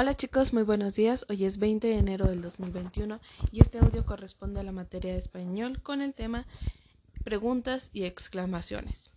Hola 0.00 0.14
chicos, 0.14 0.52
muy 0.52 0.62
buenos 0.62 0.94
días. 0.94 1.26
Hoy 1.28 1.44
es 1.44 1.58
20 1.58 1.88
de 1.88 1.98
enero 1.98 2.28
del 2.28 2.40
2021 2.40 3.18
y 3.50 3.60
este 3.60 3.80
audio 3.80 4.06
corresponde 4.06 4.60
a 4.60 4.62
la 4.62 4.70
materia 4.70 5.10
de 5.12 5.18
español 5.18 5.82
con 5.82 6.02
el 6.02 6.14
tema 6.14 6.46
preguntas 7.24 7.90
y 7.92 8.04
exclamaciones. 8.04 9.10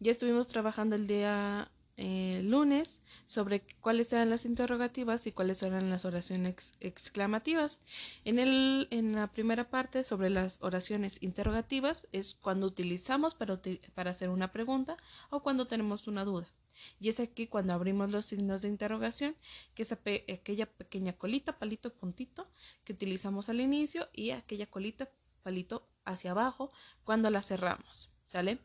Ya 0.00 0.10
estuvimos 0.10 0.46
trabajando 0.46 0.96
el 0.96 1.06
día 1.06 1.70
eh, 1.96 2.42
lunes 2.44 3.00
sobre 3.24 3.62
cuáles 3.80 4.12
eran 4.12 4.28
las 4.28 4.44
interrogativas 4.44 5.26
y 5.26 5.32
cuáles 5.32 5.62
eran 5.62 5.88
las 5.88 6.04
oraciones 6.04 6.74
exclamativas. 6.78 7.80
En, 8.26 9.12
la 9.12 9.28
primera 9.28 9.70
parte 9.70 10.04
sobre 10.04 10.28
las 10.28 10.58
oraciones 10.60 11.22
interrogativas 11.22 12.06
es 12.12 12.34
cuando 12.34 12.66
utilizamos 12.66 13.34
para 13.34 14.10
hacer 14.10 14.28
una 14.28 14.52
pregunta 14.52 14.98
o 15.30 15.42
cuando 15.42 15.66
tenemos 15.66 16.06
una 16.06 16.26
duda. 16.26 16.52
Y 17.00 17.08
es 17.08 17.20
aquí 17.20 17.46
cuando 17.46 17.72
abrimos 17.72 18.10
los 18.10 18.26
signos 18.26 18.62
de 18.62 18.68
interrogación, 18.68 19.36
que 19.74 19.82
es 19.82 19.92
aquella 19.92 20.66
pequeña 20.66 21.12
colita, 21.12 21.58
palito, 21.58 21.92
puntito 21.92 22.48
que 22.84 22.92
utilizamos 22.92 23.48
al 23.48 23.60
inicio 23.60 24.08
y 24.12 24.30
aquella 24.30 24.66
colita, 24.66 25.08
palito 25.42 25.88
hacia 26.04 26.32
abajo 26.32 26.70
cuando 27.04 27.30
la 27.30 27.42
cerramos. 27.42 28.14
¿Sale? 28.26 28.58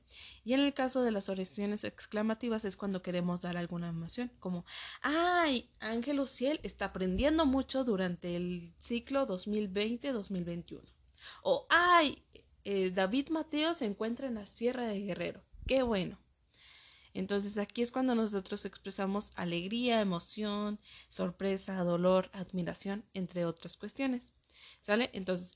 Y 0.44 0.52
en 0.52 0.60
el 0.60 0.74
caso 0.74 1.04
de 1.04 1.12
las 1.12 1.30
oraciones 1.30 1.86
exclamativas 1.86 2.66
es 2.66 2.76
cuando 2.76 3.02
queremos 3.02 3.42
dar 3.42 3.56
alguna 3.56 3.88
emoción, 3.88 4.30
como 4.42 4.66
¡Ay! 5.02 5.70
Ángel 5.80 6.20
Uciel 6.20 6.60
está 6.64 6.86
aprendiendo 6.86 7.46
mucho 7.46 7.86
durante 7.86 8.36
el 8.36 8.74
ciclo 8.78 9.26
2020-2021. 9.26 10.82
O 11.44 11.66
¡Ay! 11.70 12.22
Eh, 12.66 12.92
David 12.92 13.30
Mateo 13.30 13.74
se 13.74 13.86
encuentra 13.86 14.28
en 14.28 14.36
la 14.36 14.46
Sierra 14.46 14.84
de 14.84 15.00
Guerrero. 15.00 15.42
¡Qué 15.66 15.82
bueno! 15.82 16.18
Entonces 17.14 17.58
aquí 17.58 17.82
es 17.82 17.92
cuando 17.92 18.16
nosotros 18.16 18.66
expresamos 18.66 19.32
alegría, 19.36 20.02
emoción, 20.02 20.80
sorpresa, 21.08 21.84
dolor, 21.84 22.30
admiración, 22.34 23.06
entre 23.14 23.46
otras 23.46 23.78
cuestiones. 23.78 24.34
¿Sale? 24.82 25.10
Entonces, 25.14 25.56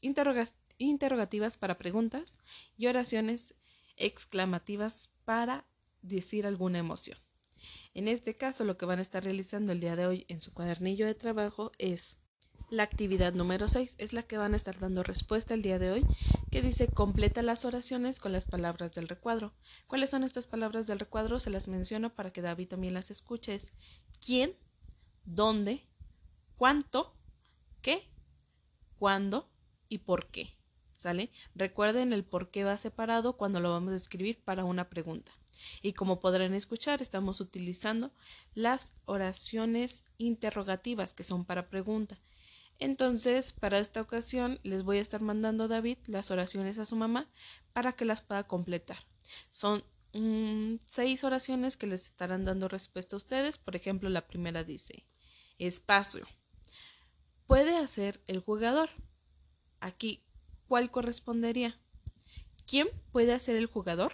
interrogativas 0.78 1.58
para 1.58 1.78
preguntas 1.78 2.40
y 2.78 2.88
oraciones 2.88 3.56
exclamativas 3.96 5.10
para 5.26 5.66
decir 6.02 6.46
alguna 6.46 6.80
emoción. 6.80 7.18
En 7.94 8.08
este 8.08 8.36
caso, 8.36 8.64
lo 8.64 8.78
que 8.78 8.86
van 8.86 9.00
a 9.00 9.02
estar 9.02 9.24
realizando 9.24 9.72
el 9.72 9.80
día 9.80 9.96
de 9.96 10.06
hoy 10.06 10.26
en 10.28 10.42
su 10.42 10.54
cuadernillo 10.54 11.08
de 11.08 11.16
trabajo 11.16 11.72
es 11.80 12.18
la 12.70 12.84
actividad 12.84 13.34
número 13.34 13.68
6, 13.68 13.96
es 13.98 14.14
la 14.14 14.24
que 14.24 14.38
van 14.38 14.54
a 14.54 14.58
estar 14.58 14.78
dando 14.78 15.02
respuesta 15.04 15.54
el 15.54 15.62
día 15.62 15.80
de 15.80 15.92
hoy 15.92 16.06
que 16.52 16.62
dice 16.62 16.88
completa 16.88 17.42
las 17.42 17.64
oraciones 17.64 18.20
con 18.20 18.34
las 18.34 18.46
palabras 18.46 18.94
del 18.94 19.08
recuadro. 19.08 19.54
¿Cuáles 19.88 20.10
son 20.10 20.24
estas 20.24 20.48
palabras 20.48 20.86
del 20.86 21.00
recuadro? 21.00 21.40
Se 21.40 21.50
las 21.50 21.68
menciono 21.68 22.14
para 22.14 22.32
que 22.32 22.42
David 22.42 22.68
también 22.68 22.94
las 22.94 23.10
escuche. 23.10 23.56
Es 23.56 23.72
quién, 24.26 24.54
dónde, 25.24 25.88
cuánto, 26.58 27.14
qué, 27.82 28.10
cuándo 29.00 29.50
y 29.88 30.00
por 30.00 30.28
qué. 30.28 30.54
¿Sale? 30.98 31.30
Recuerden 31.54 32.12
el 32.12 32.26
por 32.26 32.50
qué 32.50 32.64
va 32.64 32.78
separado 32.78 33.38
cuando 33.38 33.60
lo 33.60 33.72
vamos 33.72 33.94
a 33.94 33.98
escribir 33.98 34.42
para 34.44 34.66
una 34.66 34.90
pregunta. 34.90 35.32
Y 35.82 35.94
como 35.94 36.20
podrán 36.20 36.54
escuchar, 36.54 37.02
estamos 37.02 37.40
utilizando 37.40 38.12
las 38.56 38.94
oraciones 39.06 40.04
interrogativas 40.18 41.14
que 41.14 41.24
son 41.24 41.46
para 41.46 41.70
pregunta. 41.70 42.20
Entonces, 42.80 43.54
para 43.54 43.80
esta 43.80 44.02
ocasión, 44.02 44.60
les 44.64 44.84
voy 44.84 44.98
a 45.00 45.02
estar 45.02 45.22
mandando 45.22 45.68
David 45.68 45.98
las 46.06 46.30
oraciones 46.30 46.78
a 46.78 46.86
su 46.86 46.96
mamá 46.96 47.28
para 47.74 47.94
que 47.94 48.06
las 48.06 48.22
pueda 48.22 48.44
completar. 48.44 48.98
Son 49.50 49.84
mm, 50.14 50.76
seis 50.86 51.24
oraciones 51.24 51.76
que 51.76 51.88
les 51.88 52.04
estarán 52.04 52.46
dando 52.46 52.68
respuesta 52.68 53.16
a 53.16 53.18
ustedes. 53.18 53.58
Por 53.58 53.76
ejemplo, 53.76 54.10
la 54.10 54.28
primera 54.28 54.64
dice, 54.64 55.06
espacio. 55.58 56.28
Puede 57.48 57.78
hacer 57.78 58.22
el 58.28 58.42
jugador. 58.42 58.90
Aquí, 59.80 60.24
¿cuál 60.68 60.92
correspondería? 60.92 61.80
¿Quién 62.68 62.88
puede 63.12 63.34
hacer 63.34 63.56
el 63.56 63.66
jugador? 63.66 64.14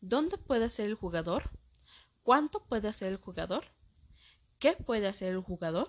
¿Dónde 0.00 0.38
puede 0.38 0.64
hacer 0.64 0.86
el 0.86 0.94
jugador? 0.94 1.50
¿Cuánto 2.22 2.64
puede 2.64 2.88
hacer 2.88 3.08
el 3.08 3.18
jugador? 3.18 3.64
¿Qué 4.58 4.74
puede 4.74 5.08
hacer 5.08 5.32
el 5.32 5.40
jugador? 5.40 5.88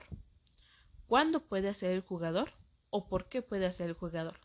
¿Cuándo 1.07 1.41
puede 1.45 1.69
hacer 1.69 1.91
el 1.91 2.01
jugador? 2.01 2.53
¿O 2.89 3.07
por 3.07 3.27
qué 3.27 3.41
puede 3.41 3.65
hacer 3.65 3.89
el 3.89 3.95
jugador? 3.95 4.39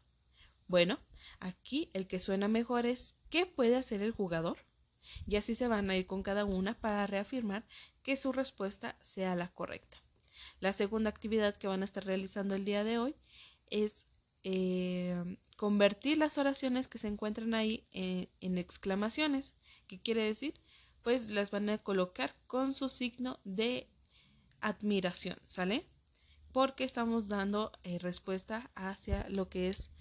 Bueno, 0.67 0.99
aquí 1.41 1.91
el 1.95 2.07
que 2.07 2.21
suena 2.21 2.49
mejor 2.49 2.87
es 2.87 3.15
¿qué 3.31 3.47
puede 3.47 3.77
hacer 3.77 4.03
el 4.03 4.13
jugador? 4.13 4.59
Y 5.27 5.37
así 5.37 5.55
se 5.55 5.69
van 5.69 5.89
a 5.91 5.97
ir 5.97 6.07
con 6.07 6.23
cada 6.23 6.45
una 6.45 6.79
para 6.79 7.07
reafirmar 7.07 7.67
que 8.03 8.17
su 8.17 8.33
respuesta 8.33 8.97
sea 9.01 9.35
la 9.35 9.49
correcta. 9.49 9.97
La 10.61 10.73
segunda 10.73 11.11
actividad 11.11 11.57
que 11.57 11.69
van 11.69 11.83
a 11.83 11.85
estar 11.85 12.05
realizando 12.05 12.55
el 12.55 12.65
día 12.65 12.85
de 12.85 12.99
hoy 12.99 13.15
es 13.67 14.07
eh, 14.45 15.37
convertir 15.57 16.19
las 16.19 16.39
oraciones 16.39 16.89
que 16.89 16.99
se 16.99 17.09
encuentran 17.09 17.55
ahí 17.55 17.87
en, 17.93 18.29
en 18.41 18.59
exclamaciones. 18.59 19.57
¿Qué 19.87 20.01
quiere 20.01 20.25
decir? 20.25 20.55
Pues 21.03 21.29
las 21.29 21.51
van 21.51 21.71
a 21.71 21.79
colocar 21.79 22.37
con 22.47 22.75
su 22.75 22.89
signo 22.89 23.41
de 23.45 23.89
admiración, 24.61 25.39
¿sale? 25.47 25.87
Porque 26.59 26.83
estamos 26.83 27.29
dando 27.29 27.71
eh, 27.85 28.01
respuesta 28.01 28.69
hacia 28.75 29.29
lo 29.29 29.49
que 29.49 29.69
es 29.69 29.93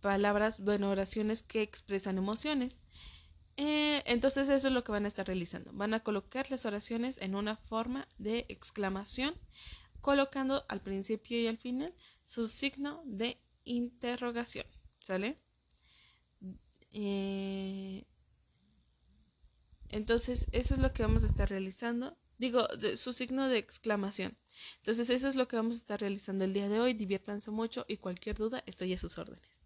palabras, 0.00 0.64
bueno, 0.64 0.88
oraciones 0.88 1.42
que 1.42 1.60
expresan 1.60 2.16
emociones. 2.16 2.82
Eh, 3.58 4.02
entonces 4.06 4.48
eso 4.48 4.68
es 4.68 4.72
lo 4.72 4.84
que 4.84 4.92
van 4.92 5.04
a 5.04 5.08
estar 5.08 5.26
realizando. 5.26 5.70
Van 5.74 5.92
a 5.92 6.00
colocar 6.00 6.50
las 6.50 6.64
oraciones 6.64 7.20
en 7.20 7.34
una 7.34 7.56
forma 7.56 8.08
de 8.16 8.46
exclamación, 8.48 9.34
colocando 10.00 10.64
al 10.70 10.80
principio 10.80 11.38
y 11.38 11.46
al 11.46 11.58
final 11.58 11.92
su 12.24 12.48
signo 12.48 13.02
de 13.04 13.36
interrogación. 13.64 14.64
¿Sale? 14.98 15.42
Eh, 16.90 18.06
entonces 19.90 20.48
eso 20.52 20.72
es 20.72 20.80
lo 20.80 20.94
que 20.94 21.02
vamos 21.02 21.22
a 21.22 21.26
estar 21.26 21.50
realizando 21.50 22.16
digo, 22.42 22.66
de, 22.66 22.96
su 22.96 23.12
signo 23.12 23.48
de 23.48 23.58
exclamación. 23.58 24.36
Entonces 24.78 25.08
eso 25.10 25.28
es 25.28 25.36
lo 25.36 25.46
que 25.46 25.56
vamos 25.56 25.76
a 25.76 25.78
estar 25.78 26.00
realizando 26.00 26.44
el 26.44 26.52
día 26.52 26.68
de 26.68 26.80
hoy. 26.80 26.92
Diviértanse 26.92 27.52
mucho 27.52 27.84
y 27.88 27.98
cualquier 27.98 28.36
duda 28.36 28.64
estoy 28.66 28.92
a 28.92 28.98
sus 28.98 29.16
órdenes. 29.16 29.61